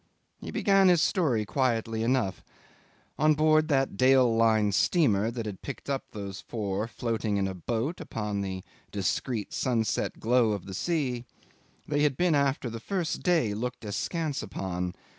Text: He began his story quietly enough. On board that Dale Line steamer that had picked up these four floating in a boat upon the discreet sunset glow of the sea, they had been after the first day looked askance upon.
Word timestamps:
He 0.41 0.49
began 0.49 0.87
his 0.87 0.99
story 0.99 1.45
quietly 1.45 2.01
enough. 2.01 2.43
On 3.19 3.35
board 3.35 3.67
that 3.67 3.97
Dale 3.97 4.35
Line 4.35 4.71
steamer 4.71 5.29
that 5.29 5.45
had 5.45 5.61
picked 5.61 5.91
up 5.91 6.05
these 6.11 6.41
four 6.41 6.87
floating 6.87 7.37
in 7.37 7.47
a 7.47 7.53
boat 7.53 8.01
upon 8.01 8.41
the 8.41 8.63
discreet 8.91 9.53
sunset 9.53 10.19
glow 10.19 10.53
of 10.53 10.65
the 10.65 10.73
sea, 10.73 11.25
they 11.87 12.01
had 12.01 12.17
been 12.17 12.33
after 12.33 12.67
the 12.67 12.79
first 12.79 13.21
day 13.21 13.53
looked 13.53 13.85
askance 13.85 14.41
upon. 14.41 14.95